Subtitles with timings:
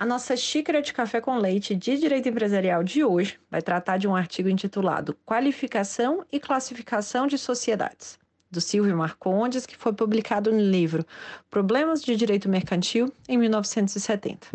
[0.00, 4.06] A nossa xícara de café com leite de direito empresarial de hoje vai tratar de
[4.06, 8.16] um artigo intitulado Qualificação e Classificação de Sociedades,
[8.48, 11.04] do Silvio Marcondes, que foi publicado no livro
[11.50, 14.46] Problemas de Direito Mercantil, em 1970.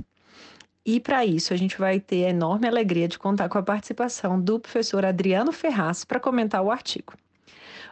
[0.85, 4.39] E para isso, a gente vai ter a enorme alegria de contar com a participação
[4.39, 7.15] do professor Adriano Ferraz para comentar o artigo.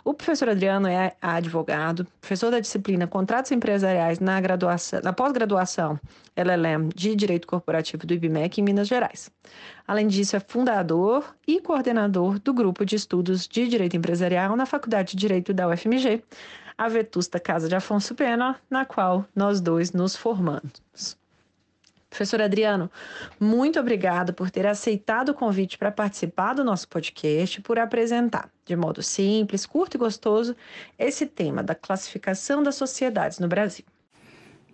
[0.03, 5.99] O professor Adriano é advogado, professor da disciplina Contratos Empresariais na, graduação, na pós-graduação
[6.35, 9.29] LLM de Direito Corporativo do IBMEC em Minas Gerais.
[9.87, 15.11] Além disso, é fundador e coordenador do grupo de estudos de Direito Empresarial na Faculdade
[15.11, 16.23] de Direito da UFMG,
[16.75, 20.81] a vetusta Casa de Afonso Pena, na qual nós dois nos formamos.
[22.11, 22.91] Professor Adriano,
[23.39, 28.75] muito obrigada por ter aceitado o convite para participar do nosso podcast, por apresentar, de
[28.77, 30.55] modo simples, curto e gostoso,
[30.97, 33.83] esse tema da classificação das sociedades no Brasil.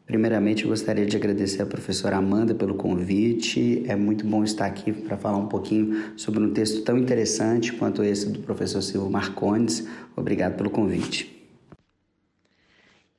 [0.06, 3.84] Primeiramente, eu gostaria de agradecer a professora Amanda pelo convite.
[3.88, 8.04] É muito bom estar aqui para falar um pouquinho sobre um texto tão interessante quanto
[8.04, 9.86] esse do professor Silvio Marcondes.
[10.16, 11.36] Obrigado pelo convite.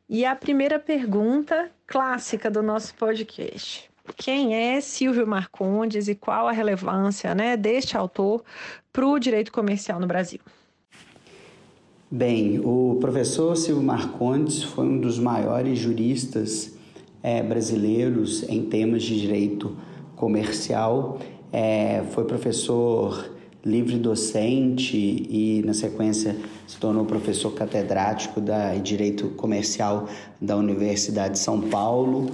[0.09, 6.53] E a primeira pergunta clássica do nosso podcast quem é Silvio Marcondes e qual a
[6.53, 8.43] relevância né, deste autor
[8.93, 10.41] para o direito comercial no Brasil?
[12.11, 16.73] Bem, o professor Silvio Marcondes foi um dos maiores juristas
[17.23, 19.77] é, brasileiros em temas de direito
[20.17, 21.19] comercial.
[21.53, 23.31] É, foi professor
[23.63, 26.35] livre docente e, na sequência,
[26.67, 30.09] se tornou professor catedrático da Direito Comercial
[30.41, 32.27] da Universidade de São Paulo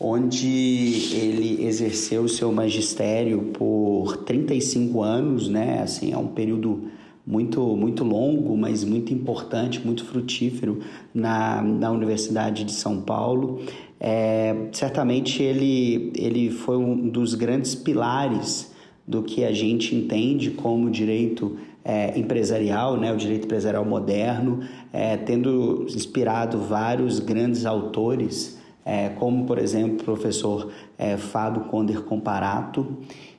[0.00, 5.82] onde ele exerceu seu magistério por 35 anos, né?
[5.82, 6.88] Assim, é um período
[7.28, 10.78] muito, muito longo, mas muito importante, muito frutífero
[11.12, 13.60] na, na Universidade de São Paulo.
[14.00, 18.72] É, certamente ele, ele foi um dos grandes pilares
[19.06, 24.60] do que a gente entende como direito é, empresarial, né, o direito empresarial moderno,
[24.90, 28.58] é, tendo inspirado vários grandes autores
[28.88, 32.96] é, como por exemplo o professor é, Fábio Conder Comparato.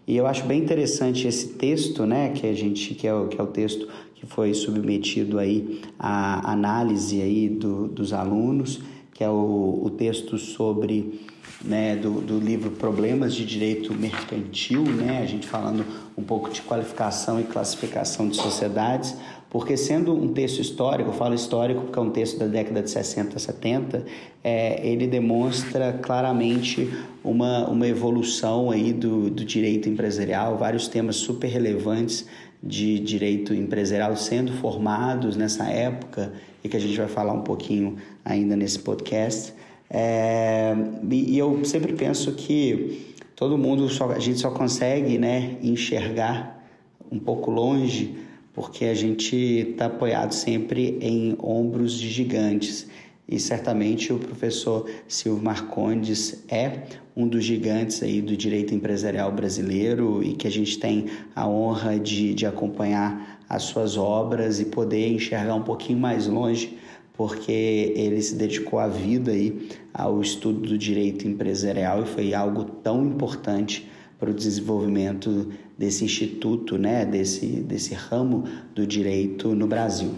[0.10, 3.40] E eu acho bem interessante esse texto, né, que a gente que é o, que
[3.40, 8.82] é o texto que foi submetido aí à análise aí do, dos alunos,
[9.14, 11.22] que é o, o texto sobre
[11.64, 15.86] né, do, do livro Problemas de Direito Mercantil, né, a gente falando
[16.18, 19.16] um pouco de qualificação e classificação de sociedades,
[19.50, 22.92] porque sendo um texto histórico, eu falo histórico porque é um texto da década de
[22.92, 24.06] 60, 70,
[24.44, 26.88] é, ele demonstra claramente
[27.24, 32.28] uma, uma evolução aí do, do direito empresarial, vários temas super relevantes
[32.62, 36.32] de direito empresarial sendo formados nessa época
[36.64, 39.54] e que a gente vai falar um pouquinho ainda nesse podcast.
[39.90, 40.76] É,
[41.10, 46.64] e eu sempre penso que todo mundo, só, a gente só consegue né, enxergar
[47.12, 52.88] um pouco longe porque a gente está apoiado sempre em ombros de gigantes.
[53.28, 56.84] E certamente o professor Silvio Marcondes é
[57.16, 61.06] um dos gigantes aí do direito empresarial brasileiro e que a gente tem
[61.36, 66.78] a honra de, de acompanhar as suas obras e poder enxergar um pouquinho mais longe,
[67.14, 72.64] porque ele se dedicou a vida aí ao estudo do direito empresarial e foi algo
[72.64, 73.88] tão importante
[74.18, 75.50] para o desenvolvimento
[75.80, 78.44] desse instituto, né, desse, desse ramo
[78.76, 80.12] do direito no Brasil.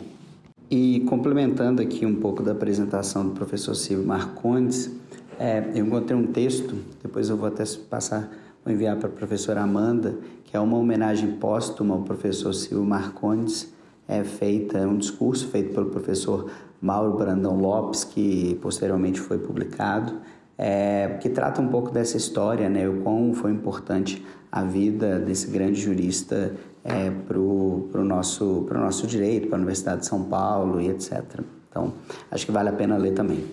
[0.69, 4.91] E complementando aqui um pouco da apresentação do professor Silvio Marcondes,
[5.39, 8.29] É, eu encontrei um texto, depois eu vou até passar,
[8.63, 10.13] vou enviar para a professora Amanda,
[10.43, 13.73] que é uma homenagem póstuma ao professor Silvio Marcondes,
[14.07, 20.13] é feita, é um discurso feito pelo professor Mauro Brandão Lopes, que posteriormente foi publicado,
[20.55, 25.47] é, que trata um pouco dessa história, né, o quão foi importante a vida desse
[25.47, 26.53] grande jurista
[26.83, 31.23] é, para o nosso, nosso direito, para a Universidade de São Paulo e etc.
[31.69, 31.93] Então,
[32.29, 33.45] acho que vale a pena ler também.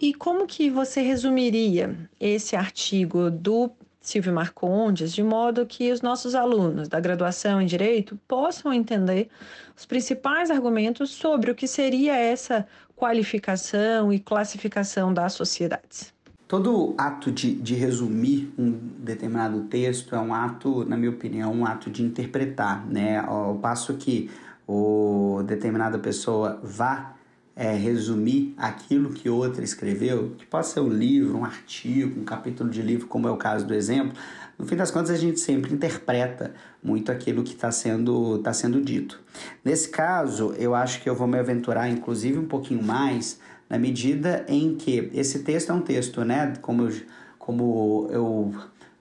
[0.00, 3.72] E como que você resumiria esse artigo do
[4.06, 9.28] Silvio Marcondes, de modo que os nossos alunos da graduação em Direito possam entender
[9.76, 16.12] os principais argumentos sobre o que seria essa qualificação e classificação das sociedades?
[16.48, 21.66] Todo ato de, de resumir um determinado texto é um ato, na minha opinião, um
[21.66, 23.18] ato de interpretar, né?
[23.18, 24.30] Ao passo que
[24.66, 27.16] o determinada pessoa vá
[27.56, 32.70] é, resumir aquilo que outra escreveu, que pode ser um livro, um artigo, um capítulo
[32.70, 34.12] de livro, como é o caso do exemplo,
[34.58, 38.80] no fim das contas a gente sempre interpreta muito aquilo que está sendo, tá sendo
[38.80, 39.20] dito.
[39.64, 43.38] Nesse caso, eu acho que eu vou me aventurar, inclusive, um pouquinho mais,
[43.68, 46.96] na medida em que esse texto é um texto, né, como eu,
[47.38, 48.54] como eu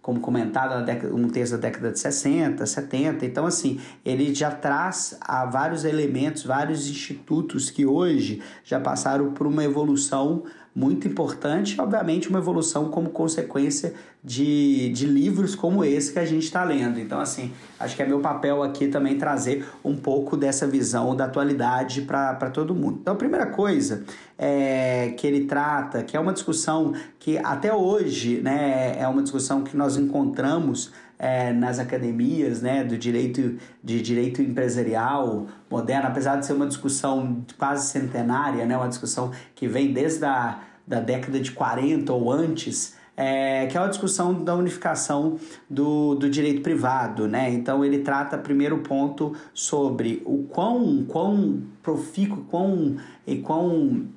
[0.06, 0.86] como comentado,
[1.16, 3.26] um texto da década de 60, 70.
[3.26, 9.48] Então, assim, ele já traz a vários elementos, vários institutos que hoje já passaram por
[9.48, 10.44] uma evolução
[10.76, 16.44] muito importante, obviamente uma evolução como consequência de, de livros como esse que a gente
[16.44, 17.00] está lendo.
[17.00, 21.26] Então, assim, acho que é meu papel aqui também trazer um pouco dessa visão da
[21.26, 22.98] atualidade para todo mundo.
[23.02, 24.04] Então, a primeira coisa
[24.38, 29.64] é, que ele trata, que é uma discussão que até hoje né, é uma discussão
[29.64, 36.46] que nós encontramos é, nas academias né, do direito de direito empresarial moderno, apesar de
[36.46, 41.52] ser uma discussão quase centenária, né, uma discussão que vem desde a da década de
[41.52, 45.40] 40 ou antes, é, que é uma discussão da unificação
[45.70, 47.50] do, do direito privado, né?
[47.50, 54.08] Então ele trata primeiro ponto sobre o quão, quão profícuo, quão, e quão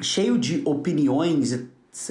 [0.00, 1.64] cheio de opiniões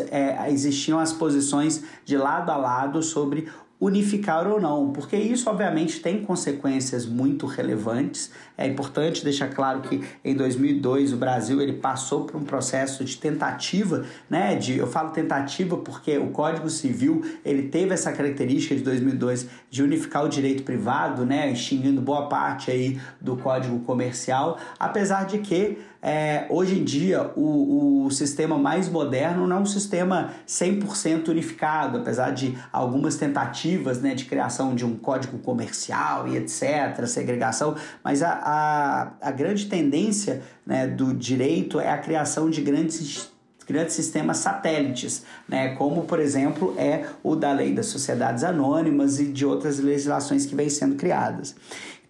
[0.09, 3.49] é, existiam as posições de lado a lado sobre
[3.83, 8.31] unificar ou não, porque isso obviamente tem consequências muito relevantes.
[8.57, 13.17] É importante deixar claro que em 2002 o Brasil ele passou por um processo de
[13.17, 14.55] tentativa, né?
[14.55, 19.83] De, eu falo tentativa porque o Código Civil ele teve essa característica de 2002 de
[19.83, 21.51] unificar o direito privado, né?
[21.51, 28.05] Extinguindo boa parte aí do Código Comercial, apesar de que é, hoje em dia o,
[28.05, 34.13] o sistema mais moderno não é um sistema 100% unificado, apesar de algumas tentativas né,
[34.13, 40.41] de criação de um código comercial e etc., segregação, mas a, a, a grande tendência
[40.65, 43.31] né, do direito é a criação de grandes
[43.65, 49.27] grandes sistemas satélites, né, como por exemplo é o da lei das sociedades anônimas e
[49.27, 51.55] de outras legislações que vêm sendo criadas.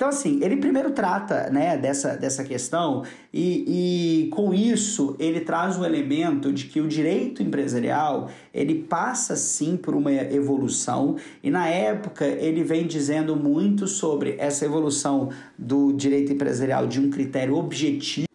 [0.04, 5.80] Então, assim, ele primeiro trata né, dessa, dessa questão e, e com isso ele traz
[5.80, 11.70] o elemento de que o direito empresarial ele passa sim por uma evolução e na
[11.70, 18.28] época ele vem dizendo muito sobre essa evolução do direito empresarial de um critério objetivo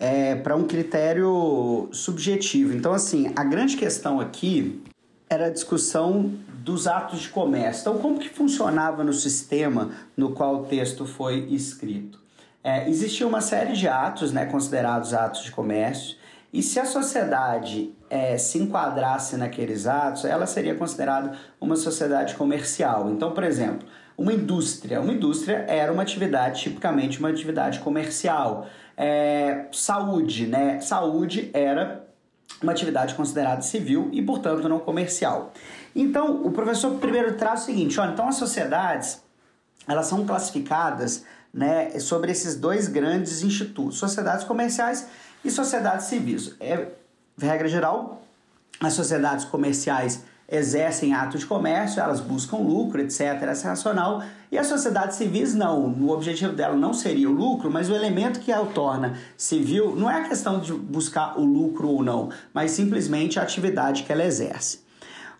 [0.00, 2.74] é, para um critério subjetivo.
[2.74, 4.82] Então, assim, a grande questão aqui
[5.30, 6.32] era a discussão
[6.66, 7.82] dos atos de comércio.
[7.82, 12.18] Então, como que funcionava no sistema no qual o texto foi escrito?
[12.62, 16.16] É, existia uma série de atos, né, considerados atos de comércio,
[16.52, 23.12] e se a sociedade é, se enquadrasse naqueles atos, ela seria considerada uma sociedade comercial.
[23.12, 23.86] Então, por exemplo,
[24.18, 25.00] uma indústria.
[25.00, 28.66] Uma indústria era uma atividade, tipicamente uma atividade comercial.
[28.96, 30.80] É, saúde, né?
[30.80, 32.04] Saúde era
[32.60, 35.52] uma atividade considerada civil e, portanto, não comercial.
[35.98, 39.22] Então, o professor primeiro traz o seguinte, olha, então as sociedades,
[39.88, 45.06] elas são classificadas né, sobre esses dois grandes institutos, sociedades comerciais
[45.42, 46.54] e sociedades civis.
[46.60, 46.88] É,
[47.40, 48.22] regra geral,
[48.78, 53.20] as sociedades comerciais exercem atos de comércio, elas buscam lucro, etc.
[53.44, 54.22] Essa é racional.
[54.52, 55.86] E as sociedades civis não.
[55.86, 60.10] O objetivo dela não seria o lucro, mas o elemento que a torna civil não
[60.10, 64.24] é a questão de buscar o lucro ou não, mas simplesmente a atividade que ela
[64.24, 64.85] exerce.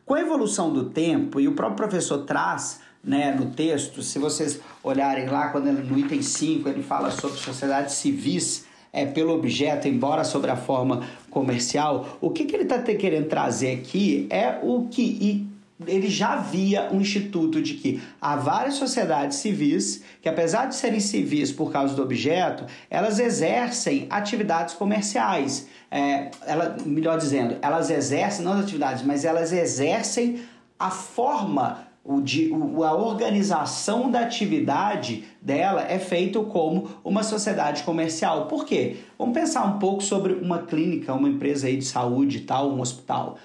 [0.06, 4.60] Com a evolução do tempo, e o próprio professor traz né, no texto, se vocês
[4.80, 9.88] olharem lá, quando ele, no item 5 ele fala sobre sociedades civis, é, pelo objeto,
[9.88, 14.86] embora sobre a forma comercial, o que, que ele está querendo trazer aqui é o
[14.86, 15.48] que,
[15.84, 21.00] ele já via um instituto de que há várias sociedades civis que, apesar de serem
[21.00, 25.68] civis por causa do objeto, elas exercem atividades comerciais.
[25.90, 30.40] É, ela, melhor dizendo, elas exercem, não as atividades, mas elas exercem
[30.78, 37.82] a forma o de, o, a organização da atividade dela é feito como uma sociedade
[37.82, 38.46] comercial.
[38.46, 38.98] Por quê?
[39.18, 43.38] Vamos pensar um pouco sobre uma clínica, uma empresa aí de saúde tal, um hospital.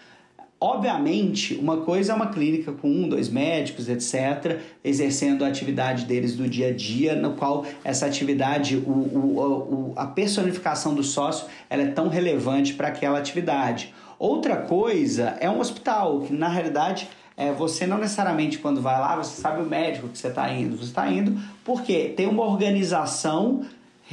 [0.64, 6.36] Obviamente, uma coisa é uma clínica com um, dois médicos, etc., exercendo a atividade deles
[6.36, 11.48] do dia a dia, no qual essa atividade, o, o, o a personificação do sócio,
[11.68, 13.92] ela é tão relevante para aquela atividade.
[14.20, 19.16] Outra coisa é um hospital, que na realidade é, você não necessariamente quando vai lá,
[19.16, 20.78] você sabe o médico que você está indo.
[20.78, 23.66] Você está indo porque tem uma organização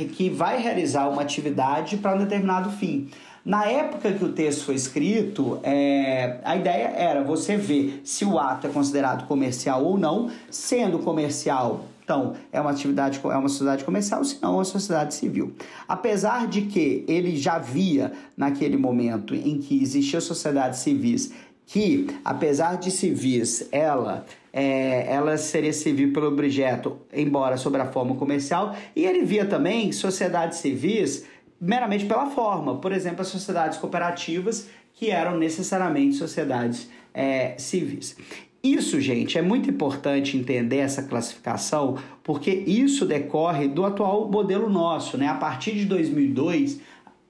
[0.07, 3.11] que vai realizar uma atividade para um determinado fim.
[3.49, 8.39] Na época que o texto foi escrito, é, a ideia era você ver se o
[8.39, 11.87] ato é considerado comercial ou não, sendo comercial.
[12.05, 15.55] Então, é uma atividade, é uma sociedade comercial, se não, é uma sociedade civil.
[15.89, 21.33] Apesar de que ele já via, naquele momento em que existiam sociedades civis
[21.65, 28.17] que, apesar de civis, ela é, ela seria civil pelo objeto, embora sobre a forma
[28.17, 31.25] comercial, e ele via também sociedades civis
[31.61, 38.17] meramente pela forma, por exemplo, as sociedades cooperativas, que eram necessariamente sociedades é, civis.
[38.63, 45.17] Isso, gente, é muito importante entender essa classificação, porque isso decorre do atual modelo nosso,
[45.17, 45.29] né?
[45.29, 46.81] A partir de 2002,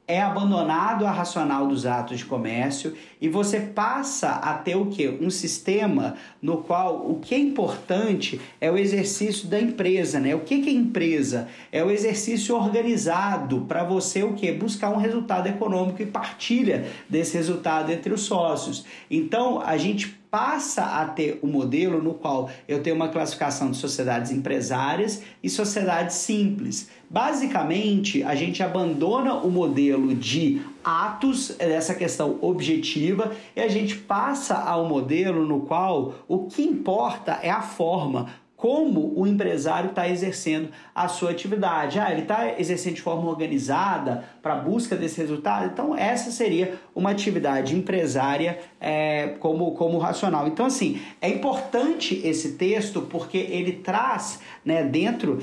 [0.09, 5.07] é abandonado a racional dos atos de comércio e você passa a ter o que?
[5.07, 10.35] Um sistema no qual o que é importante é o exercício da empresa, né?
[10.35, 11.49] O que, é empresa?
[11.71, 14.51] É o exercício organizado para você o que?
[14.51, 18.87] Buscar um resultado econômico e partilha desse resultado entre os sócios.
[19.11, 23.71] Então a gente passa a ter o um modelo no qual eu tenho uma classificação
[23.71, 26.91] de sociedades empresárias e sociedades simples.
[27.11, 34.55] Basicamente, a gente abandona o modelo de atos, essa questão objetiva, e a gente passa
[34.55, 38.29] ao modelo no qual o que importa é a forma,
[38.59, 42.01] como o empresário está exercendo a sua atividade.
[42.01, 45.67] Ah, ele está exercendo de forma organizada para a busca desse resultado?
[45.67, 50.49] Então, essa seria uma atividade empresária é, como, como racional.
[50.49, 55.39] Então, assim, é importante esse texto porque ele traz né, dentro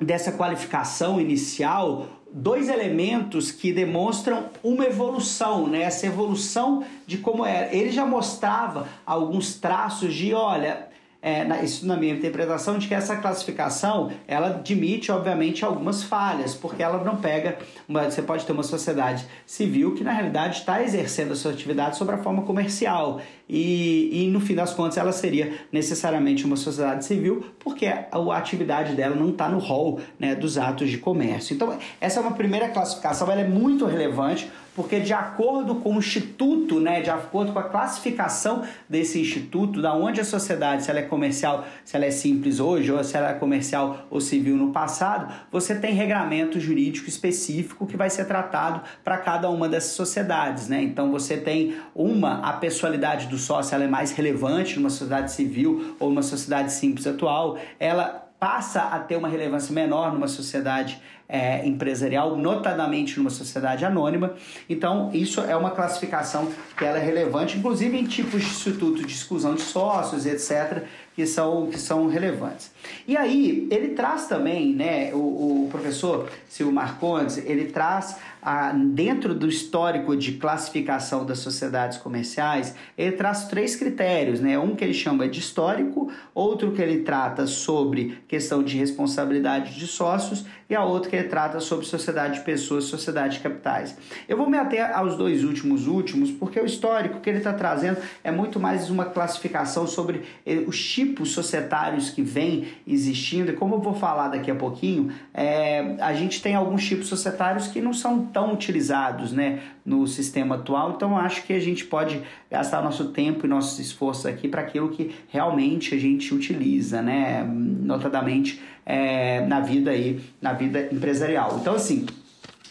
[0.00, 5.82] dessa qualificação inicial dois elementos que demonstram uma evolução, né?
[5.82, 7.72] Essa evolução de como era.
[7.74, 10.88] Ele já mostrava alguns traços de, olha,
[11.26, 16.54] é, na, isso na minha interpretação, de que essa classificação ela admite, obviamente, algumas falhas,
[16.54, 17.58] porque ela não pega.
[17.88, 21.96] Uma, você pode ter uma sociedade civil que, na realidade, está exercendo a sua atividade
[21.96, 23.20] sobre a forma comercial.
[23.48, 28.36] E, e, no fim das contas, ela seria necessariamente uma sociedade civil, porque a, a
[28.36, 31.54] atividade dela não está no rol né, dos atos de comércio.
[31.54, 35.98] Então, essa é uma primeira classificação, ela é muito relevante porque de acordo com o
[35.98, 41.00] instituto, né, de acordo com a classificação desse instituto, da onde a sociedade, se ela
[41.00, 44.72] é comercial, se ela é simples hoje, ou se ela é comercial ou civil no
[44.72, 50.68] passado, você tem regramento jurídico específico que vai ser tratado para cada uma dessas sociedades,
[50.68, 50.82] né?
[50.82, 55.96] Então você tem uma, a pessoalidade do sócio ela é mais relevante numa sociedade civil
[55.98, 61.66] ou numa sociedade simples atual, ela passa a ter uma relevância menor numa sociedade é,
[61.66, 64.34] empresarial, notadamente numa sociedade anônima.
[64.68, 69.12] Então, isso é uma classificação que ela é relevante, inclusive em tipos de instituto de
[69.12, 72.70] exclusão de sócios, etc., que são, que são relevantes.
[73.08, 78.16] E aí, ele traz também, né, o, o professor Silvio Marcondes, ele traz
[78.46, 84.56] a, dentro do histórico de classificação das sociedades comerciais, ele traz três critérios, né?
[84.56, 89.88] Um que ele chama de histórico, outro que ele trata sobre questão de responsabilidade de
[89.88, 93.96] sócios e a outra que ele trata sobre sociedade de pessoas, sociedade de capitais.
[94.28, 97.98] Eu vou me ater aos dois últimos últimos, porque o histórico que ele está trazendo
[98.22, 103.76] é muito mais uma classificação sobre eh, os tipos societários que vêm existindo, e como
[103.76, 107.92] eu vou falar daqui a pouquinho, é, a gente tem alguns tipos societários que não
[107.92, 113.06] são tão utilizados né, no sistema atual, então acho que a gente pode gastar nosso
[113.06, 119.40] tempo e nosso esforço aqui para aquilo que realmente a gente utiliza, né, notadamente é,
[119.46, 121.56] na vida aí, na vida empresarial.
[121.62, 122.04] Então assim,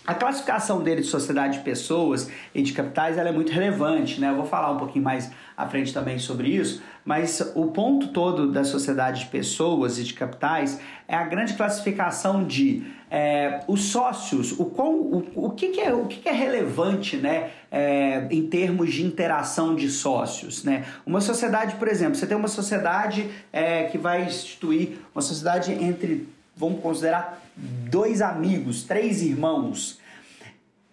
[0.08, 4.30] A classificação dele de sociedade de pessoas e de capitais ela é muito relevante, né?
[4.30, 8.52] Eu vou falar um pouquinho mais à frente também sobre isso, mas o ponto todo
[8.52, 14.52] da sociedade de pessoas e de capitais é a grande classificação de é, os sócios,
[14.60, 18.48] o, qual, o, o, que, que, é, o que, que é relevante né, é, em
[18.48, 20.64] termos de interação de sócios.
[20.64, 20.86] Né?
[21.06, 26.28] Uma sociedade, por exemplo, você tem uma sociedade é, que vai instituir uma sociedade entre,
[26.56, 30.00] vamos considerar, dois amigos, três irmãos.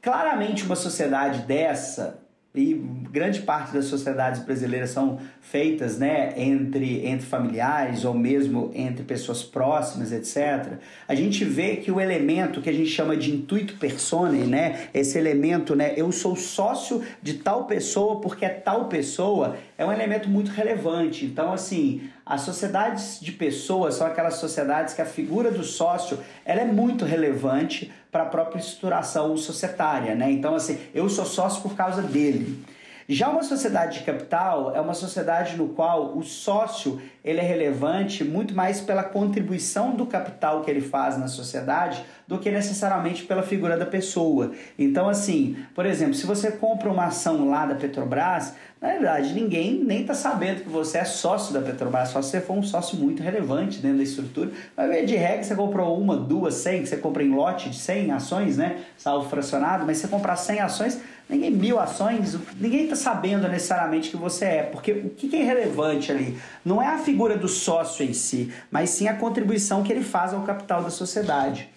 [0.00, 2.22] Claramente, uma sociedade dessa,
[2.54, 2.74] e
[3.10, 9.42] grande parte das sociedades brasileiras são feitas né, entre, entre familiares ou mesmo entre pessoas
[9.42, 10.74] próximas, etc.,
[11.08, 15.16] a gente vê que o elemento que a gente chama de intuito personae, né, esse
[15.16, 20.28] elemento, né, eu sou sócio de tal pessoa porque é tal pessoa, é um elemento
[20.28, 21.24] muito relevante.
[21.24, 26.60] Então, assim, as sociedades de pessoas são aquelas sociedades que a figura do sócio ela
[26.60, 30.30] é muito relevante para a própria estruturação societária, né?
[30.30, 32.64] Então, assim, eu sou sócio por causa dele.
[33.08, 38.24] Já uma sociedade de capital é uma sociedade no qual o sócio ele é relevante
[38.24, 43.42] muito mais pela contribuição do capital que ele faz na sociedade do que necessariamente pela
[43.42, 44.52] figura da pessoa.
[44.78, 49.74] Então, assim, por exemplo, se você compra uma ação lá da Petrobras, na verdade, ninguém
[49.84, 52.98] nem está sabendo que você é sócio da Petrobras, só se você for um sócio
[52.98, 54.50] muito relevante dentro da estrutura.
[54.76, 58.10] Mas de regra, você comprou uma, duas, cem, que você compra em lote de 100
[58.10, 58.80] ações, né?
[58.96, 61.00] Salvo fracionado, mas se você comprar 100 ações,
[61.32, 66.12] ninguém mil ações, ninguém está sabendo necessariamente que você é, porque o que é relevante
[66.12, 70.04] ali não é a figura do sócio em si, mas sim a contribuição que ele
[70.04, 71.68] faz ao capital da sociedade.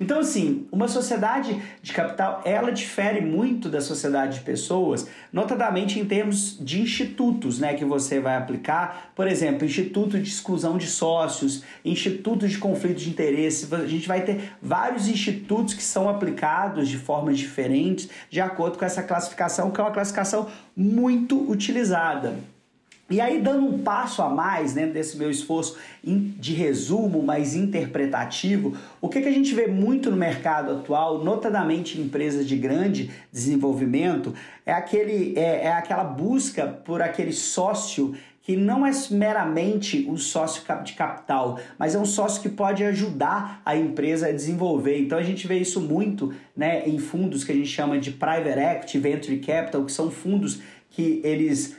[0.00, 6.04] Então, assim, uma sociedade de capital, ela difere muito da sociedade de pessoas, notadamente em
[6.04, 9.12] termos de institutos, né, que você vai aplicar.
[9.16, 13.74] Por exemplo, instituto de exclusão de sócios, instituto de conflito de interesse.
[13.74, 18.84] A gente vai ter vários institutos que são aplicados de formas diferentes, de acordo com
[18.84, 22.36] essa classificação, que é uma classificação muito utilizada.
[23.10, 28.76] E aí, dando um passo a mais dentro desse meu esforço de resumo, mais interpretativo,
[29.00, 33.10] o que, que a gente vê muito no mercado atual, notadamente em empresas de grande
[33.32, 34.34] desenvolvimento,
[34.66, 40.62] é, aquele, é, é aquela busca por aquele sócio que não é meramente o sócio
[40.82, 44.98] de capital, mas é um sócio que pode ajudar a empresa a desenvolver.
[44.98, 48.58] Então a gente vê isso muito né, em fundos que a gente chama de private
[48.58, 51.76] equity, venture capital, que são fundos que eles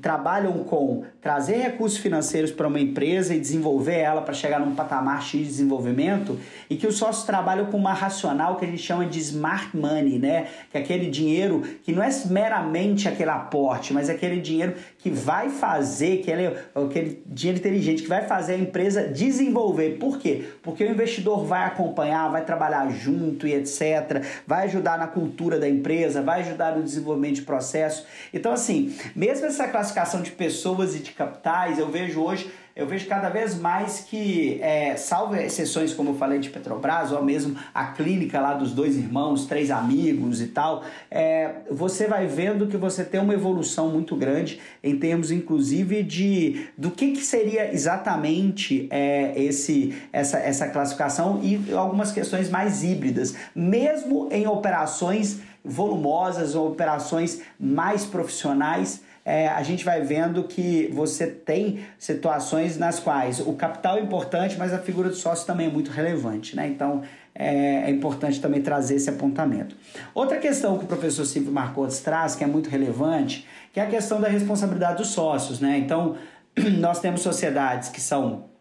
[0.00, 5.22] trabalham com trazer recursos financeiros para uma empresa e desenvolver ela para chegar num patamar
[5.22, 9.06] X de desenvolvimento e que os sócios trabalham com uma racional que a gente chama
[9.06, 10.48] de smart money, né?
[10.72, 15.10] Que é aquele dinheiro que não é meramente aquele aporte, mas é aquele dinheiro que
[15.10, 19.98] vai fazer, que ele, aquele dinheiro inteligente que vai fazer a empresa desenvolver.
[19.98, 20.48] Por quê?
[20.60, 24.24] Porque o investidor vai acompanhar, vai trabalhar junto e etc.
[24.44, 28.04] Vai ajudar na cultura da empresa, vai ajudar no desenvolvimento de processos.
[28.34, 33.06] Então, assim, mesmo essa classificação de pessoas e de capitais, eu vejo hoje, eu vejo
[33.06, 37.86] cada vez mais que, é, salvo exceções como eu falei de Petrobras, ou mesmo a
[37.86, 43.04] clínica lá dos dois irmãos, três amigos e tal, é, você vai vendo que você
[43.04, 49.34] tem uma evolução muito grande em termos, inclusive, de do que, que seria exatamente é,
[49.36, 57.42] esse, essa, essa classificação e algumas questões mais híbridas, mesmo em operações volumosas ou operações
[57.60, 63.96] mais profissionais é, a gente vai vendo que você tem situações nas quais o capital
[63.96, 66.66] é importante, mas a figura do sócio também é muito relevante, né?
[66.66, 67.02] Então
[67.34, 69.76] é, é importante também trazer esse apontamento.
[70.14, 73.86] Outra questão que o professor Silvio Marcondes traz, que é muito relevante, que é a
[73.86, 75.78] questão da responsabilidade dos sócios, né?
[75.78, 76.16] Então,
[76.78, 78.51] nós temos sociedades que são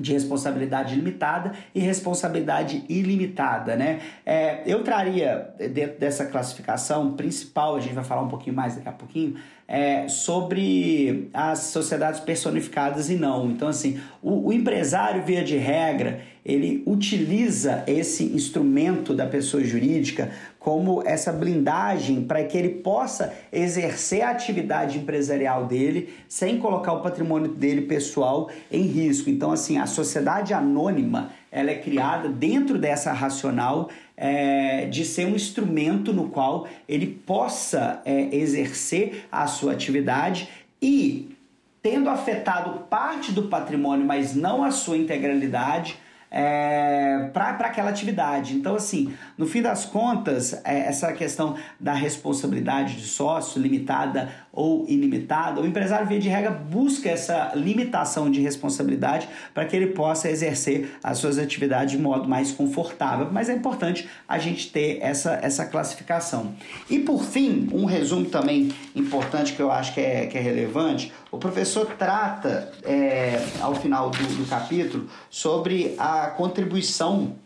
[0.00, 4.00] de responsabilidade limitada e responsabilidade ilimitada, né?
[4.24, 8.88] É, eu traria dentro dessa classificação principal, a gente vai falar um pouquinho mais daqui
[8.88, 9.36] a pouquinho,
[9.70, 13.48] é, sobre as sociedades personificadas e não.
[13.48, 20.32] Então, assim, o, o, empresário, via de regra, ele utiliza esse instrumento da pessoa jurídica
[20.60, 27.00] como essa blindagem para que ele possa exercer a atividade empresarial dele sem colocar o
[27.00, 29.30] patrimônio dele pessoal em risco.
[29.30, 35.34] Então, assim, a sociedade anônima ela é criada dentro dessa racional é, de ser um
[35.34, 40.46] instrumento no qual ele possa é, exercer a sua atividade
[40.80, 41.34] e,
[41.82, 45.98] tendo afetado parte do patrimônio, mas não a sua integralidade,
[46.30, 48.54] é, para aquela atividade.
[48.54, 54.84] Então, assim, no fim das contas, é, essa questão da responsabilidade de sócio, limitada ou
[54.88, 60.28] ilimitada, o empresário, via de regra, busca essa limitação de responsabilidade para que ele possa
[60.28, 63.28] exercer as suas atividades de modo mais confortável.
[63.30, 66.54] Mas é importante a gente ter essa, essa classificação.
[66.88, 71.12] E por fim, um resumo também importante que eu acho que é, que é relevante:
[71.30, 77.36] o professor trata, é, ao final do, do capítulo, sobre a contribuição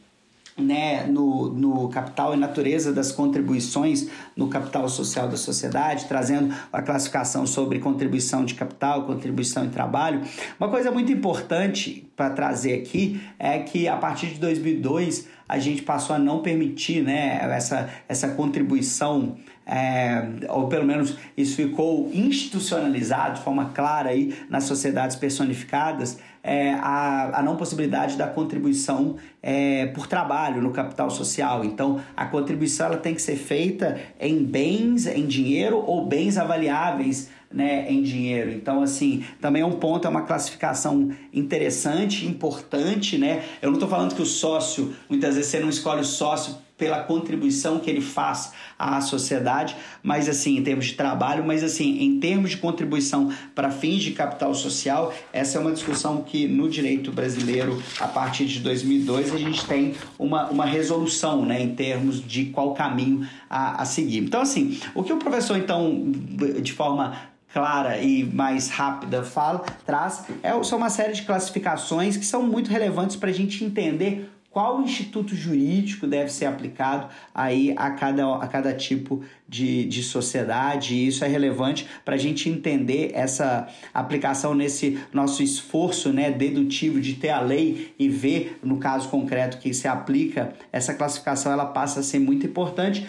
[0.57, 6.81] né, no, no capital e natureza das contribuições no capital social da sociedade, trazendo a
[6.81, 10.23] classificação sobre contribuição de capital, contribuição em trabalho.
[10.59, 15.83] Uma coisa muito importante para trazer aqui é que a partir de 2002 a gente
[15.83, 23.39] passou a não permitir né, essa, essa contribuição é, ou pelo menos isso ficou institucionalizado
[23.39, 29.87] de forma clara aí nas sociedades personificadas, é, a, a não possibilidade da contribuição é,
[29.87, 31.65] por trabalho no capital social.
[31.65, 37.31] Então, a contribuição ela tem que ser feita em bens, em dinheiro ou bens avaliáveis
[37.55, 38.51] né, em dinheiro.
[38.51, 43.45] Então, assim, também é um ponto, é uma classificação interessante, importante, né?
[43.63, 47.05] Eu não estou falando que o sócio, muitas vezes você não escolhe o sócio pela
[47.05, 52.19] contribuição que ele faz à sociedade, mas assim, em termos de trabalho, mas assim, em
[52.19, 57.13] termos de contribuição para fins de capital social, essa é uma discussão que no direito
[57.13, 62.47] brasileiro, a partir de 2002, a gente tem uma, uma resolução, né, em termos de
[62.47, 64.19] qual caminho a, a seguir.
[64.19, 66.11] Então, assim, o que o professor, então,
[66.61, 72.27] de forma clara e mais rápida fala, traz, é, são uma série de classificações que
[72.27, 77.91] são muito relevantes para a gente entender qual instituto jurídico deve ser aplicado aí a
[77.93, 80.95] cada, a cada tipo de, de sociedade.
[80.95, 87.01] E isso é relevante para a gente entender essa aplicação nesse nosso esforço né, dedutivo
[87.01, 91.67] de ter a lei e ver, no caso concreto, que se aplica, essa classificação ela
[91.67, 93.07] passa a ser muito importante.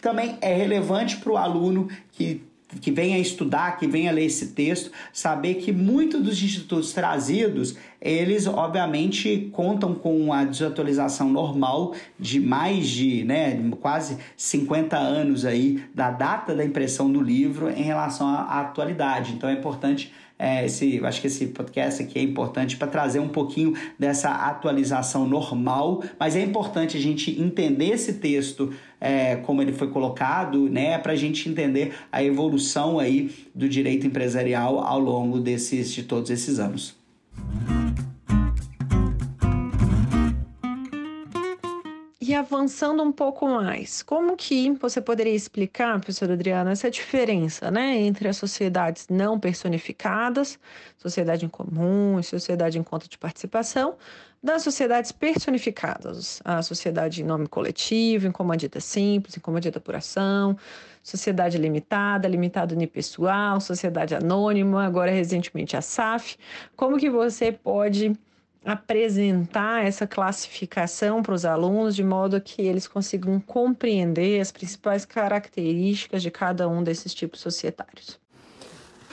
[0.00, 2.42] Também é relevante para o aluno que
[2.80, 8.46] que venha estudar, que venha ler esse texto, saber que muitos dos institutos trazidos, eles
[8.46, 16.10] obviamente contam com a desatualização normal de mais de, né, quase 50 anos aí da
[16.10, 19.32] data da impressão do livro em relação à atualidade.
[19.32, 23.28] Então é importante é, esse, acho que esse podcast aqui é importante para trazer um
[23.28, 28.72] pouquinho dessa atualização normal, mas é importante a gente entender esse texto
[29.04, 34.06] é, como ele foi colocado, né, para a gente entender a evolução aí do direito
[34.06, 36.96] empresarial ao longo desses, de todos esses anos.
[42.18, 47.98] E avançando um pouco mais, como que você poderia explicar, professora Adriana, essa diferença né,
[47.98, 50.58] entre as sociedades não personificadas,
[50.96, 53.96] sociedade em comum e sociedade em conta de participação,
[54.44, 60.54] das sociedades personificadas, a sociedade em nome coletivo, em comandita simples, em comandita por ação,
[61.02, 66.36] sociedade limitada, limitada unipessoal, sociedade anônima, agora recentemente a SAF.
[66.76, 68.12] Como que você pode
[68.62, 76.22] apresentar essa classificação para os alunos de modo que eles consigam compreender as principais características
[76.22, 78.18] de cada um desses tipos societários.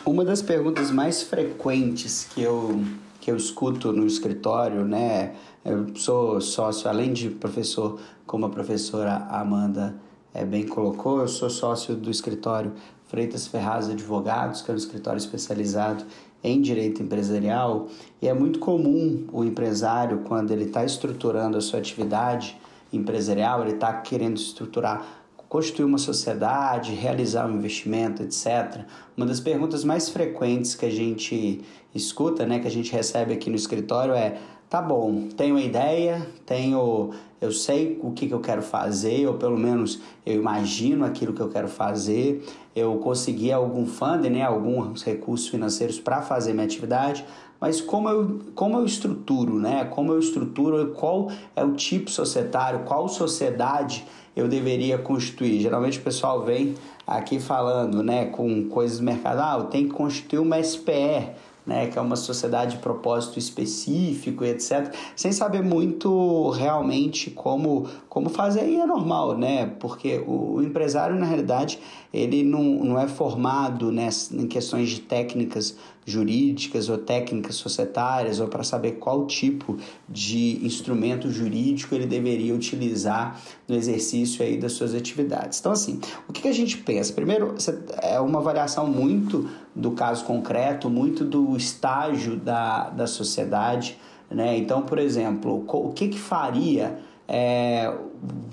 [0.05, 2.83] Uma das perguntas mais frequentes que eu,
[3.21, 5.35] que eu escuto no escritório, né?
[5.63, 9.95] Eu sou sócio, além de professor, como a professora Amanda
[10.33, 12.73] é, bem colocou, eu sou sócio do escritório
[13.05, 16.03] Freitas Ferraz Advogados, que é um escritório especializado
[16.43, 21.77] em direito empresarial e é muito comum o empresário, quando ele está estruturando a sua
[21.77, 22.59] atividade
[22.91, 25.05] empresarial, ele está querendo estruturar,
[25.47, 28.85] constituir uma sociedade, realizar um investimento, etc.
[29.15, 31.61] Uma das perguntas mais frequentes que a gente
[31.93, 34.37] escuta, né, que a gente recebe aqui no escritório é:
[34.69, 39.57] tá bom, tenho ideia, tenho eu sei o que, que eu quero fazer, ou pelo
[39.57, 45.47] menos eu imagino aquilo que eu quero fazer, eu consegui algum funding, né, alguns recursos
[45.47, 47.25] financeiros para fazer minha atividade,
[47.59, 52.81] mas como eu, como eu estruturo, né, como eu estruturo, qual é o tipo societário,
[52.85, 55.59] qual sociedade eu deveria constituir.
[55.61, 56.75] Geralmente o pessoal vem
[57.05, 61.31] aqui falando né, com coisas do mercado, ah, eu tenho que constituir uma SPE,
[61.65, 68.29] né, que é uma sociedade de propósito específico, etc., sem saber muito realmente como, como
[68.29, 71.79] fazer, e é normal, né, porque o, o empresário, na realidade,
[72.13, 78.47] ele não, não é formado ness, em questões de técnicas jurídicas ou técnicas societárias ou
[78.47, 79.77] para saber qual tipo
[80.09, 85.59] de instrumento jurídico ele deveria utilizar no exercício aí das suas atividades.
[85.59, 87.13] Então, assim, o que a gente pensa?
[87.13, 87.55] Primeiro,
[88.01, 93.97] é uma avaliação muito do caso concreto, muito do estágio da, da sociedade,
[94.29, 94.57] Né?
[94.57, 96.97] Então, por exemplo, o que, que faria
[97.33, 97.93] é,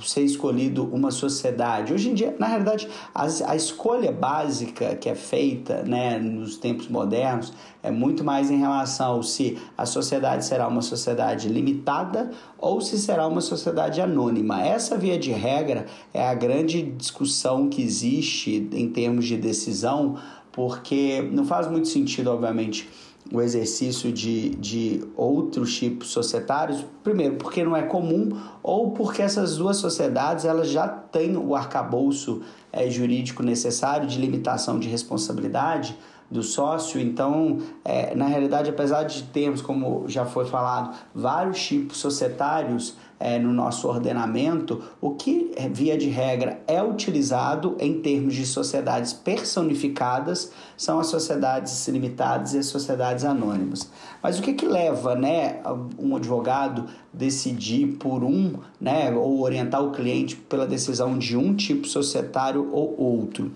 [0.04, 1.92] ser escolhido uma sociedade.
[1.92, 6.86] Hoje em dia, na realidade, as, a escolha básica que é feita né, nos tempos
[6.86, 7.52] modernos
[7.82, 12.98] é muito mais em relação ao se a sociedade será uma sociedade limitada ou se
[12.98, 14.62] será uma sociedade anônima.
[14.62, 20.16] Essa via de regra é a grande discussão que existe em termos de decisão,
[20.58, 22.88] porque não faz muito sentido, obviamente
[23.32, 29.56] o exercício de, de outros tipos societários, primeiro porque não é comum ou porque essas
[29.56, 32.42] duas sociedades elas já têm o arcabouço
[32.72, 35.96] é, jurídico necessário de limitação de responsabilidade
[36.28, 37.00] do sócio.
[37.00, 43.38] Então, é, na realidade, apesar de termos, como já foi falado, vários tipos societários é,
[43.38, 49.12] no nosso ordenamento, o que, é, via de regra, é utilizado em termos de sociedades
[49.12, 53.90] personificadas são as sociedades limitadas e as sociedades anônimas.
[54.22, 55.60] Mas o que, que leva né,
[55.98, 61.86] um advogado decidir por um, né, ou orientar o cliente pela decisão de um tipo
[61.86, 63.50] societário ou outro?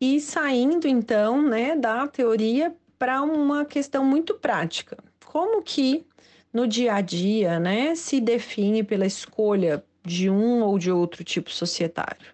[0.00, 2.74] E saindo então né, da teoria
[3.04, 4.96] para uma questão muito prática.
[5.26, 6.06] Como que
[6.50, 11.50] no dia a dia né, se define pela escolha de um ou de outro tipo
[11.50, 12.32] societário?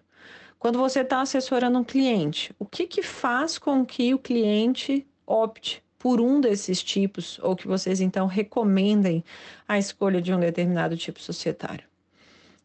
[0.57, 5.83] Quando você está assessorando um cliente, o que, que faz com que o cliente opte
[5.99, 9.25] por um desses tipos ou que vocês então recomendem
[9.67, 11.83] a escolha de um determinado tipo societário?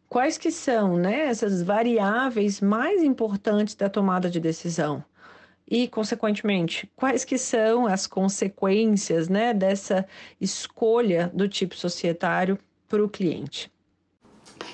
[0.09, 5.03] quais que são né, essas variáveis mais importantes da tomada de decisão
[5.69, 10.05] e, consequentemente, quais que são as consequências né, dessa
[10.39, 13.71] escolha do tipo societário para o cliente.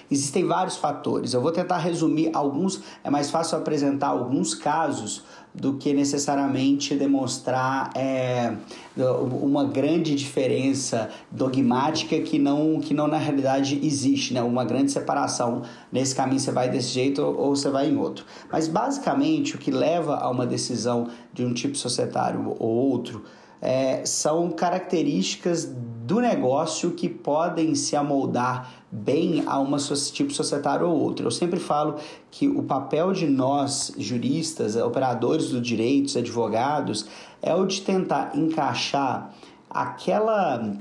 [0.09, 1.33] Existem vários fatores.
[1.33, 5.23] Eu vou tentar resumir alguns, é mais fácil apresentar alguns casos
[5.53, 8.55] do que necessariamente demonstrar é,
[8.97, 14.41] uma grande diferença dogmática que não, que não na realidade existe, né?
[14.41, 15.61] uma grande separação.
[15.91, 18.25] Nesse caminho você vai desse jeito ou você vai em outro.
[18.51, 23.23] Mas basicamente o que leva a uma decisão de um tipo societário ou outro
[23.61, 25.71] é, são características
[26.03, 29.73] do negócio que podem se amoldar bem a um
[30.11, 31.25] tipo societário ou outro.
[31.25, 31.95] Eu sempre falo
[32.29, 37.05] que o papel de nós, juristas, operadores do direito, advogados,
[37.41, 39.33] é o de tentar encaixar
[39.69, 40.75] aquela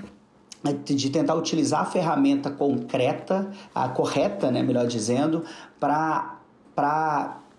[0.84, 5.44] de tentar utilizar a ferramenta concreta, a correta, né, melhor dizendo,
[5.78, 6.38] para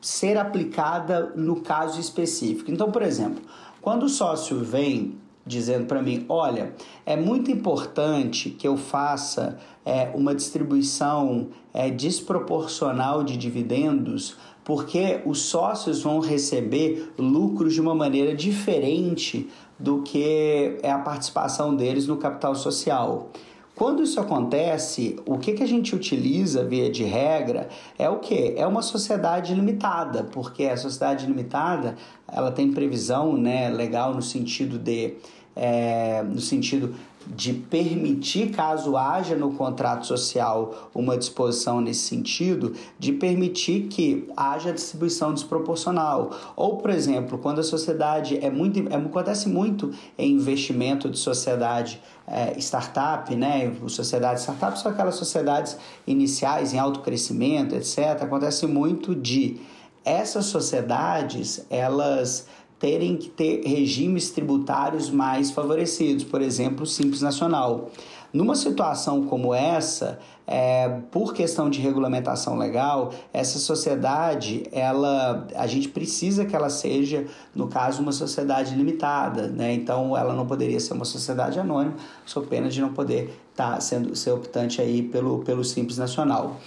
[0.01, 2.71] ser aplicada no caso específico.
[2.71, 3.41] Então, por exemplo,
[3.81, 6.73] quando o sócio vem dizendo para mim: olha,
[7.05, 15.41] é muito importante que eu faça é, uma distribuição é, desproporcional de dividendos, porque os
[15.41, 22.17] sócios vão receber lucros de uma maneira diferente do que é a participação deles no
[22.17, 23.29] capital social.
[23.75, 28.53] Quando isso acontece, o que, que a gente utiliza via de regra é o que?
[28.55, 31.95] É uma sociedade limitada, porque a sociedade limitada
[32.31, 35.15] ela tem previsão né, legal no sentido de
[35.55, 36.95] é, no sentido
[37.27, 44.73] de permitir, caso haja no contrato social uma disposição nesse sentido, de permitir que haja
[44.73, 46.31] distribuição desproporcional.
[46.55, 48.79] Ou, por exemplo, quando a sociedade é muito.
[48.91, 53.73] É, acontece muito em investimento de sociedade é, startup, né?
[53.87, 58.21] Sociedades startup são aquelas sociedades iniciais em alto crescimento, etc.
[58.21, 59.61] Acontece muito de
[60.05, 62.47] essas sociedades, elas
[62.83, 67.89] terem que ter regimes tributários mais favorecidos, por exemplo, o Simples Nacional.
[68.33, 75.87] Numa situação como essa, é, por questão de regulamentação legal, essa sociedade, ela, a gente
[75.87, 79.73] precisa que ela seja, no caso, uma sociedade limitada, né?
[79.73, 83.79] Então, ela não poderia ser uma sociedade anônima, sou pena de não poder estar tá
[83.79, 86.57] sendo ser optante aí pelo, pelo Simples Nacional.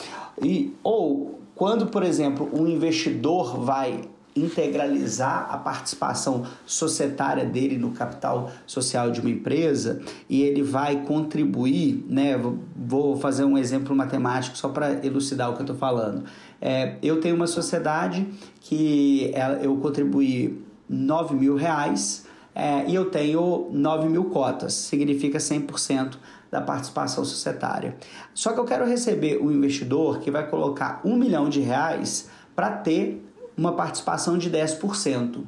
[0.40, 8.50] E, ou quando, por exemplo, um investidor vai integralizar a participação societária dele no capital
[8.66, 12.40] social de uma empresa e ele vai contribuir, né?
[12.76, 16.24] Vou fazer um exemplo matemático só para elucidar o que eu estou falando.
[16.60, 18.26] É, eu tenho uma sociedade
[18.60, 26.16] que eu contribuí 9 mil reais é, e eu tenho 9 mil cotas, significa 100%
[26.50, 27.96] da participação societária.
[28.32, 32.70] Só que eu quero receber um investidor que vai colocar um milhão de reais para
[32.70, 33.25] ter
[33.56, 35.44] uma participação de 10%.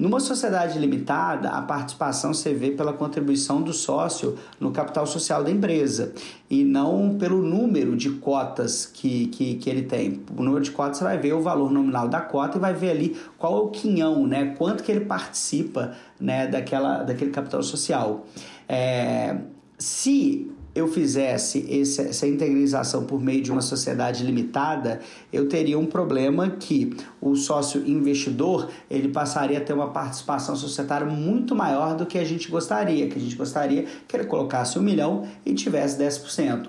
[0.00, 5.50] Numa sociedade limitada, a participação você vê pela contribuição do sócio no capital social da
[5.50, 6.14] empresa
[6.48, 10.22] e não pelo número de cotas que, que, que ele tem.
[10.34, 12.92] O número de cotas você vai ver o valor nominal da cota e vai ver
[12.92, 14.54] ali qual é o quinhão, né?
[14.56, 16.46] quanto que ele participa né?
[16.46, 18.24] daquela, daquele capital social.
[18.66, 19.36] É,
[19.76, 25.00] se eu fizesse esse, essa integralização por meio de uma sociedade limitada,
[25.32, 31.06] eu teria um problema que o sócio investidor ele passaria a ter uma participação societária
[31.06, 34.82] muito maior do que a gente gostaria, que a gente gostaria que ele colocasse um
[34.82, 36.68] milhão e tivesse 10%.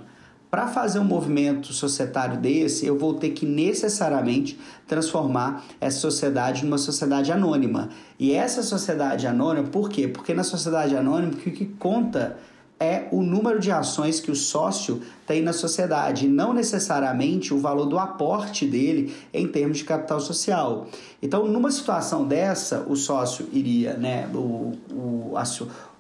[0.49, 6.77] Para fazer um movimento societário desse, eu vou ter que necessariamente transformar essa sociedade numa
[6.77, 7.87] sociedade anônima.
[8.19, 10.09] E essa sociedade anônima, por quê?
[10.09, 12.37] Porque na sociedade anônima, o que conta
[12.81, 17.85] é o número de ações que o sócio tem na sociedade, não necessariamente o valor
[17.85, 20.87] do aporte dele em termos de capital social.
[21.21, 25.33] Então, numa situação dessa, o sócio iria, né, o, o,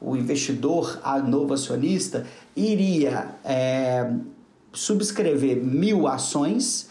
[0.01, 4.11] o investidor, a novo acionista, iria é,
[4.73, 6.89] subscrever mil ações.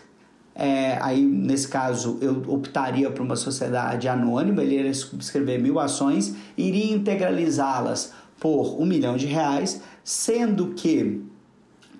[0.55, 6.37] É, aí, nesse caso, eu optaria por uma sociedade anônima, ele iria subscrever mil ações,
[6.57, 11.22] iria integralizá-las por um milhão de reais, sendo que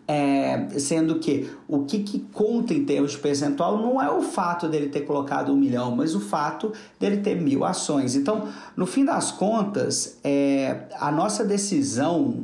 [0.09, 4.67] é, sendo que o que, que, conta em termos de percentual não é o fato
[4.67, 8.17] dele ter colocado um milhão, mas o fato dele ter mil ações.
[8.17, 12.35] Então, no fim das contas, é, a nossa decisão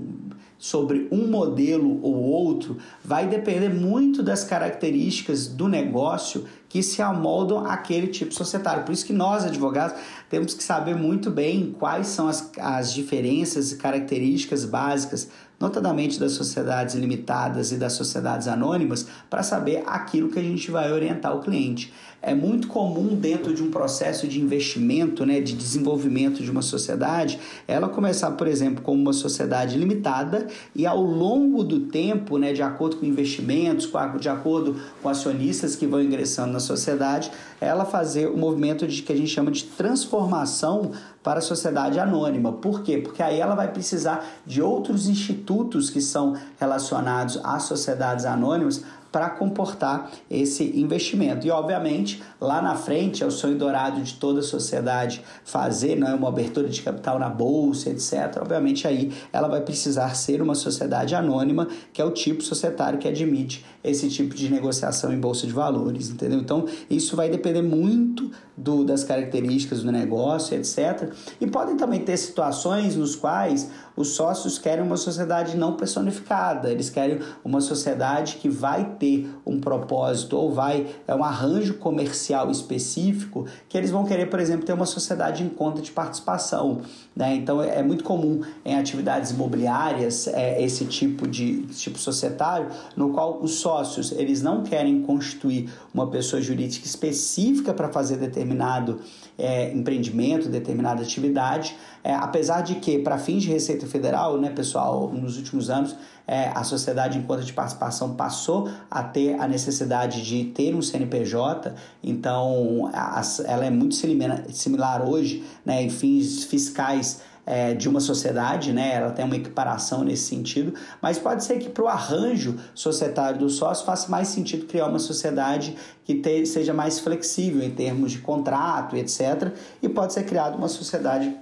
[0.58, 7.66] sobre um modelo ou outro vai depender muito das características do negócio que se amoldam
[7.66, 8.84] àquele tipo societário.
[8.84, 13.72] Por isso que nós, advogados, temos que saber muito bem quais são as, as diferenças
[13.72, 20.38] e características básicas, notadamente das sociedades limitadas e das sociedades anônimas, para saber aquilo que
[20.38, 21.92] a gente vai orientar o cliente
[22.26, 27.38] é muito comum dentro de um processo de investimento, né, de desenvolvimento de uma sociedade,
[27.68, 32.62] ela começar, por exemplo, como uma sociedade limitada e ao longo do tempo, né, de
[32.62, 33.88] acordo com investimentos,
[34.20, 39.12] de acordo com acionistas que vão ingressando na sociedade, ela fazer o movimento de que
[39.12, 40.90] a gente chama de transformação
[41.22, 42.52] para a sociedade anônima.
[42.52, 42.98] Por quê?
[42.98, 48.82] Porque aí ela vai precisar de outros institutos que são relacionados às sociedades anônimas
[49.16, 51.46] para comportar esse investimento.
[51.46, 56.06] E, obviamente, lá na frente é o sonho dourado de toda a sociedade fazer não
[56.06, 58.36] é uma abertura de capital na bolsa, etc.
[58.42, 63.08] Obviamente, aí ela vai precisar ser uma sociedade anônima, que é o tipo societário que
[63.08, 66.38] admite esse tipo de negociação em bolsa de valores, entendeu?
[66.38, 71.10] Então, isso vai depender muito do, das características do negócio, etc.
[71.40, 76.90] E podem também ter situações nos quais os sócios querem uma sociedade não personificada, eles
[76.90, 83.46] querem uma sociedade que vai ter um propósito ou vai é um arranjo comercial específico
[83.68, 86.82] que eles vão querer, por exemplo, ter uma sociedade em conta de participação.
[87.14, 87.34] Né?
[87.34, 93.40] Então é, muito comum em atividades imobiliárias é, esse tipo de tipo societário, no qual
[93.40, 99.00] os sócios eles não querem constituir uma pessoa jurídica específica para fazer determinado
[99.38, 105.10] é, empreendimento, determinada atividade, é, apesar de que, para fins de Receita Federal, né, pessoal,
[105.12, 105.96] nos últimos anos,
[106.26, 110.82] é, a sociedade em conta de participação passou a ter a necessidade de ter um
[110.82, 117.88] CNPJ, então a, ela é muito similar, similar hoje né, em fins fiscais é, de
[117.88, 118.94] uma sociedade, né?
[118.94, 123.48] Ela tem uma equiparação nesse sentido, mas pode ser que para o arranjo societário do
[123.48, 128.18] sócio faça mais sentido criar uma sociedade que te, seja mais flexível em termos de
[128.18, 129.52] contrato, etc.
[129.80, 131.34] E pode ser criada uma sociedade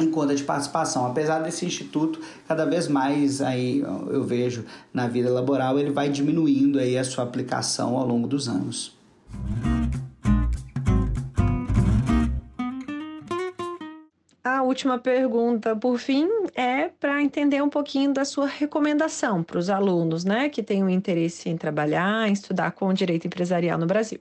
[0.00, 1.06] em conta de participação.
[1.06, 6.78] Apesar desse instituto, cada vez mais aí eu vejo na vida laboral, ele vai diminuindo
[6.78, 8.96] aí a sua aplicação ao longo dos anos.
[14.48, 19.68] A última pergunta, por fim, é para entender um pouquinho da sua recomendação para os
[19.68, 24.20] alunos, né, que têm o interesse em trabalhar, em estudar com direito empresarial no Brasil.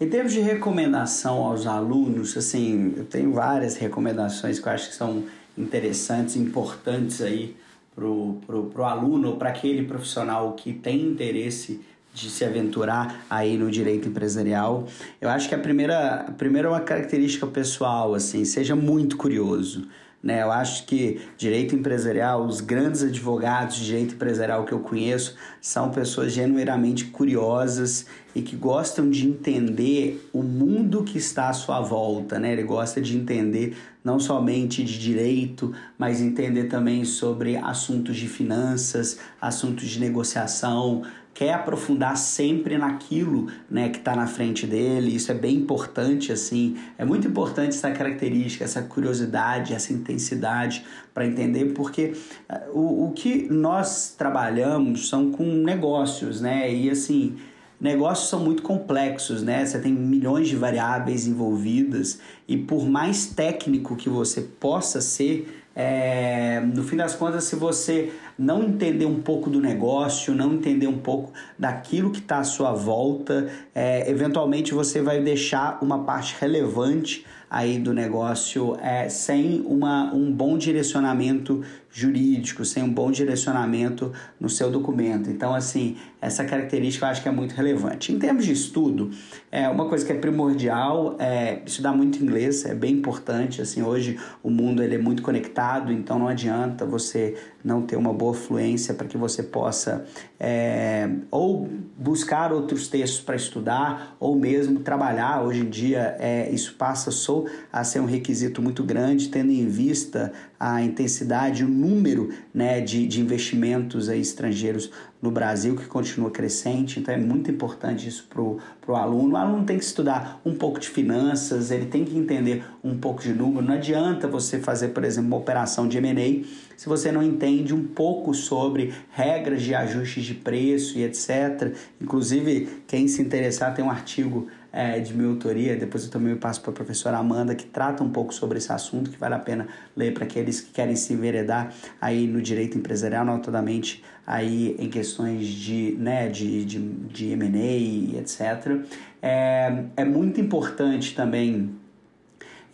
[0.00, 4.94] Em termos de recomendação aos alunos, assim, eu tenho várias recomendações que eu acho que
[4.94, 5.24] são
[5.58, 7.54] interessantes, importantes aí
[7.94, 11.84] para o aluno para aquele profissional que tem interesse
[12.16, 14.86] de se aventurar aí no direito empresarial.
[15.20, 19.86] Eu acho que a primeira, a primeira é uma característica pessoal, assim, seja muito curioso.
[20.22, 20.42] Né?
[20.42, 25.90] Eu acho que direito empresarial, os grandes advogados de direito empresarial que eu conheço são
[25.90, 32.38] pessoas genuinamente curiosas e que gostam de entender o mundo que está à sua volta,
[32.38, 32.52] né?
[32.52, 39.18] Ele gosta de entender não somente de direito, mas entender também sobre assuntos de finanças,
[39.40, 41.02] assuntos de negociação,
[41.36, 45.14] quer aprofundar sempre naquilo né, que está na frente dele.
[45.14, 46.78] Isso é bem importante, assim.
[46.96, 52.14] É muito importante essa característica, essa curiosidade, essa intensidade para entender, porque
[52.48, 56.72] eh, o, o que nós trabalhamos são com negócios, né?
[56.72, 57.36] E assim
[57.78, 59.66] negócios são muito complexos, né?
[59.66, 66.60] Você tem milhões de variáveis envolvidas e por mais técnico que você possa ser, é,
[66.60, 70.98] no fim das contas, se você não entender um pouco do negócio, não entender um
[70.98, 77.24] pouco daquilo que está à sua volta, é, eventualmente você vai deixar uma parte relevante
[77.48, 84.50] aí do negócio é, sem uma, um bom direcionamento jurídico, sem um bom direcionamento no
[84.50, 85.30] seu documento.
[85.30, 88.12] Então, assim, essa característica eu acho que é muito relevante.
[88.12, 89.10] Em termos de estudo,
[89.50, 93.62] é uma coisa que é primordial é estudar muito inglês, é bem importante.
[93.62, 98.12] Assim, hoje o mundo ele é muito conectado, então não adianta você não ter uma
[98.12, 100.04] boa fluência para que você possa
[100.38, 105.42] é, ou buscar outros textos para estudar ou mesmo trabalhar.
[105.42, 109.66] Hoje em dia, é, isso passa só a ser um requisito muito grande, tendo em
[109.66, 114.90] vista a intensidade, o número né, de, de investimentos aí, estrangeiros
[115.20, 119.34] no Brasil, que continua crescente, então é muito importante isso para o aluno.
[119.34, 123.22] O aluno tem que estudar um pouco de finanças, ele tem que entender um pouco
[123.22, 123.66] de número.
[123.66, 126.44] Não adianta você fazer, por exemplo, uma operação de M&A
[126.76, 131.74] se você não entende um pouco sobre regras de ajustes de preço e etc.
[132.00, 134.46] Inclusive, quem se interessar, tem um artigo
[134.76, 138.10] é, de minha autoria, depois eu também passo para a professora Amanda, que trata um
[138.10, 139.66] pouco sobre esse assunto, que vale a pena
[139.96, 145.46] ler para aqueles que querem se enveredar aí no direito empresarial, notadamente aí em questões
[145.46, 148.82] de, né, de, de, de M&A etc.
[149.22, 151.74] É, é muito importante também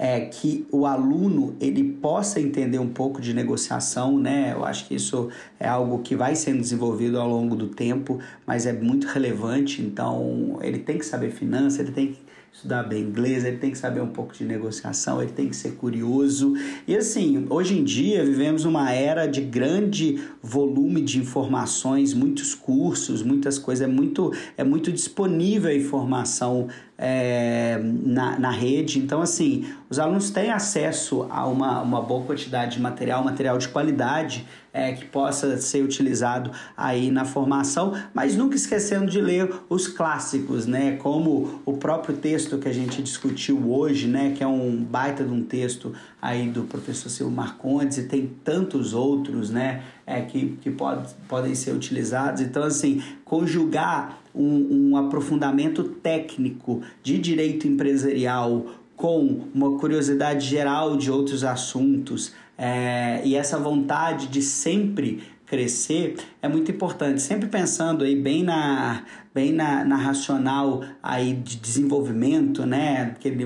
[0.02, 4.50] é, que o aluno ele possa entender um pouco de negociação, né?
[4.52, 5.28] Eu acho que isso
[5.60, 9.80] é algo que vai sendo desenvolvido ao longo do tempo, mas é muito relevante.
[9.80, 12.18] Então, ele tem que saber finanças, ele tem que
[12.52, 15.72] estudar bem inglês, ele tem que saber um pouco de negociação, ele tem que ser
[15.76, 16.54] curioso.
[16.86, 23.22] E assim, hoje em dia vivemos uma era de grande volume de informações, muitos cursos,
[23.22, 26.68] muitas coisas, é muito, é muito disponível a informação
[27.04, 29.00] é, na, na rede.
[29.00, 33.68] Então, assim, os alunos têm acesso a uma, uma boa quantidade de material, material de
[33.68, 39.86] qualidade é, que possa ser utilizado aí na formação, mas nunca esquecendo de ler os
[39.86, 40.96] clássicos, né?
[40.96, 44.32] Como o próprio texto que a gente discutiu hoje, né?
[44.36, 48.94] Que é um baita de um texto aí do professor Silvio Marcondes e tem tantos
[48.94, 49.82] outros, né?
[50.06, 52.40] É, que, que pode, podem ser utilizados.
[52.40, 58.66] Então, assim, conjugar um, um aprofundamento técnico de direito empresarial
[59.02, 66.48] com uma curiosidade geral de outros assuntos, é, e essa vontade de sempre crescer é
[66.48, 73.16] muito importante, sempre pensando aí bem na, bem na, na racional aí de desenvolvimento, né?
[73.16, 73.44] Aquele,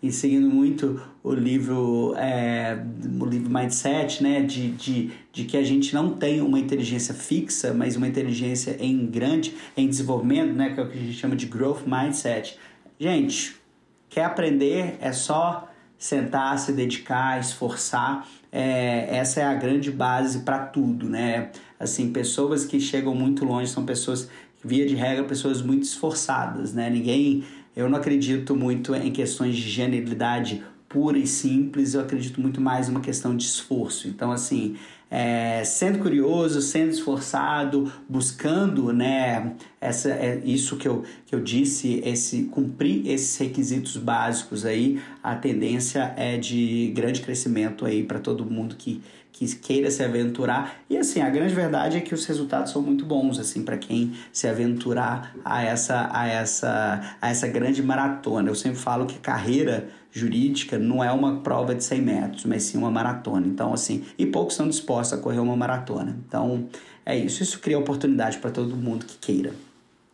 [0.00, 2.78] e seguindo muito o livro, é,
[3.20, 4.40] o livro Mindset, né?
[4.40, 9.04] De, de, de que a gente não tem uma inteligência fixa, mas uma inteligência em
[9.04, 10.70] grande, em desenvolvimento, né?
[10.70, 12.56] Que é o que a gente chama de growth mindset.
[13.00, 13.65] Gente,
[14.08, 18.26] quer aprender é só sentar, se dedicar, esforçar.
[18.52, 21.50] É, essa é a grande base para tudo, né?
[21.78, 24.28] Assim, pessoas que chegam muito longe são pessoas,
[24.64, 26.88] via de regra, pessoas muito esforçadas, né?
[26.88, 27.44] Ninguém,
[27.74, 32.88] eu não acredito muito em questões de genialidade pura e simples, eu acredito muito mais
[32.88, 34.08] numa questão de esforço.
[34.08, 34.76] Então, assim,
[35.10, 42.00] é, sendo curioso, sendo esforçado, buscando né, essa, é, isso que eu, que eu disse,
[42.04, 48.44] esse cumprir esses requisitos básicos aí, a tendência é de grande crescimento aí para todo
[48.44, 50.80] mundo que, que queira se aventurar.
[50.90, 54.12] E assim, a grande verdade é que os resultados são muito bons assim para quem
[54.32, 58.48] se aventurar a essa a essa a essa grande maratona.
[58.48, 62.78] Eu sempre falo que carreira jurídica não é uma prova de 100 metros, mas sim
[62.78, 63.46] uma maratona.
[63.46, 66.16] Então, assim, e poucos estão dispostos a correr uma maratona.
[66.26, 66.68] Então,
[67.04, 67.42] é isso.
[67.42, 69.52] Isso cria oportunidade para todo mundo que queira,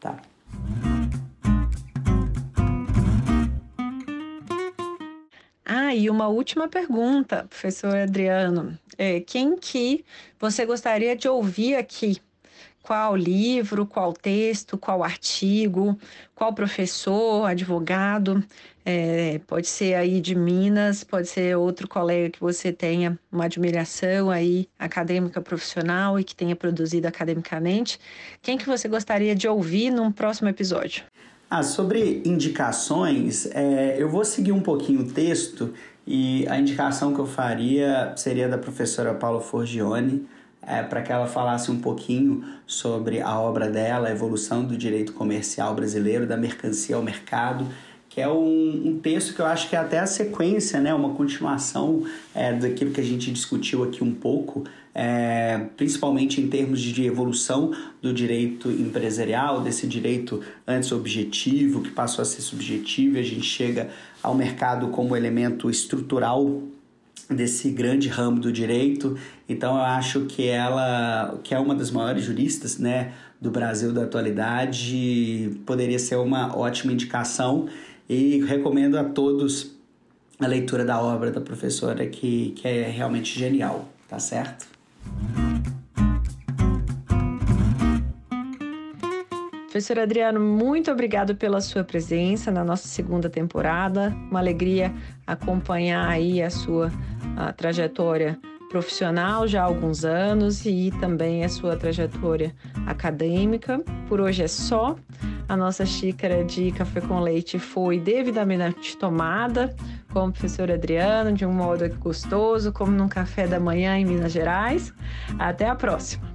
[0.00, 0.20] tá?
[5.64, 8.76] Ah, e uma última pergunta, professor Adriano.
[8.98, 10.04] É, quem que
[10.38, 12.20] você gostaria de ouvir aqui
[12.82, 15.96] qual livro, qual texto, qual artigo,
[16.34, 18.42] qual professor, advogado,
[18.84, 24.30] é, pode ser aí de Minas, pode ser outro colega que você tenha uma admiração
[24.30, 27.98] aí acadêmica profissional e que tenha produzido academicamente.
[28.40, 31.04] Quem que você gostaria de ouvir num próximo episódio?
[31.48, 35.72] Ah, sobre indicações, é, eu vou seguir um pouquinho o texto
[36.06, 40.26] e a indicação que eu faria seria da professora Paula Forgione,
[40.62, 45.12] é, para que ela falasse um pouquinho sobre a obra dela, a evolução do direito
[45.12, 47.66] comercial brasileiro, da mercancia ao mercado,
[48.12, 51.14] que é um, um texto que eu acho que é até a sequência, né, uma
[51.14, 52.04] continuação
[52.34, 57.72] é, daquilo que a gente discutiu aqui um pouco, é, principalmente em termos de evolução
[58.02, 63.46] do direito empresarial, desse direito antes objetivo, que passou a ser subjetivo, e a gente
[63.46, 63.88] chega
[64.22, 66.62] ao mercado como elemento estrutural
[67.30, 69.16] desse grande ramo do direito.
[69.48, 74.04] Então eu acho que ela, que é uma das maiores juristas, né, do Brasil da
[74.04, 77.68] atualidade, poderia ser uma ótima indicação
[78.12, 79.74] e recomendo a todos
[80.38, 84.66] a leitura da obra da professora que, que é realmente genial, tá certo?
[89.62, 94.14] Professor Adriano, muito obrigado pela sua presença na nossa segunda temporada.
[94.30, 94.92] Uma alegria
[95.26, 96.92] acompanhar aí a sua
[97.34, 98.38] a trajetória
[98.72, 102.54] profissional já há alguns anos e também a sua trajetória
[102.86, 103.78] acadêmica.
[104.08, 104.96] Por hoje é só.
[105.46, 109.76] A nossa xícara de café com leite foi devidamente tomada
[110.10, 114.32] com o professor Adriano, de um modo gostoso, como num café da manhã em Minas
[114.32, 114.92] Gerais.
[115.38, 116.32] Até a próxima.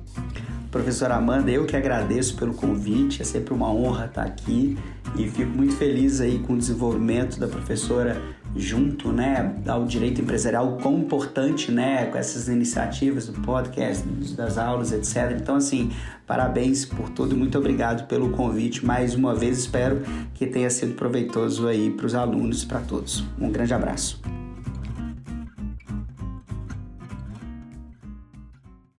[0.69, 4.77] Professora Amanda, eu que agradeço pelo convite, é sempre uma honra estar aqui
[5.15, 8.21] e fico muito feliz aí com o desenvolvimento da professora
[8.55, 14.03] junto, né, ao direito empresarial, quão importante, né, com essas iniciativas do podcast,
[14.35, 15.37] das aulas, etc.
[15.39, 15.91] Então, assim,
[16.25, 20.01] parabéns por tudo, muito obrigado pelo convite mais uma vez, espero
[20.33, 23.23] que tenha sido proveitoso aí para os alunos e para todos.
[23.39, 24.46] Um grande abraço.